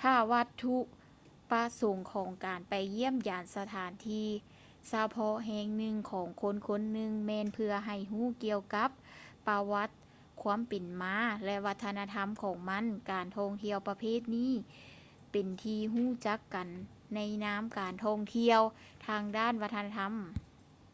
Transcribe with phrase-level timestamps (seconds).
[0.00, 0.76] ຖ້າວັດຖຸ
[1.50, 4.28] ປະສົງຂອງການໄປຢ້ຽມຢາມສະຖານທີ່
[4.92, 8.90] ສະເພາະແຫ່ງໜຶ່ງຂອງຄົນໆໜຶ່ງ ແມ່ນເພື່ອໃຫ້ຮູ້ກ່ຽວກັບ
[9.48, 9.90] ປະຫວັດ
[10.42, 14.52] ຄວາມເປັນມາ ແລະ ວັດທະນະທຳຂອງມັນ ການທ່ອງທ່ຽວປະເພດນີ້
[15.32, 16.68] ເປັນທີ່ຮູ້ຈັກກັນ
[17.14, 18.60] ໃນນາມ ການທ່ອງທ່ຽວ
[19.06, 20.06] ທາງດ້ານວັດທະນະທຳ